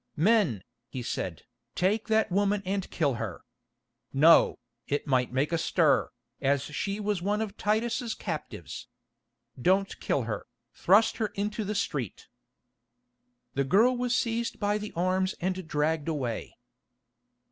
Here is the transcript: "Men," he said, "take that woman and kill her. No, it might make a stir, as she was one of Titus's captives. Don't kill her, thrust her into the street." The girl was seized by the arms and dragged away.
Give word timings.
"Men," 0.17 0.63
he 0.89 1.03
said, 1.03 1.43
"take 1.75 2.07
that 2.07 2.31
woman 2.31 2.63
and 2.65 2.89
kill 2.89 3.13
her. 3.21 3.43
No, 4.11 4.57
it 4.87 5.05
might 5.05 5.31
make 5.31 5.51
a 5.51 5.59
stir, 5.59 6.09
as 6.41 6.63
she 6.63 6.99
was 6.99 7.21
one 7.21 7.39
of 7.39 7.55
Titus's 7.55 8.15
captives. 8.15 8.87
Don't 9.61 9.99
kill 9.99 10.23
her, 10.23 10.47
thrust 10.73 11.17
her 11.17 11.27
into 11.35 11.63
the 11.63 11.75
street." 11.75 12.29
The 13.53 13.63
girl 13.63 13.95
was 13.95 14.15
seized 14.17 14.59
by 14.59 14.79
the 14.79 14.91
arms 14.95 15.35
and 15.39 15.67
dragged 15.67 16.07
away. 16.07 16.57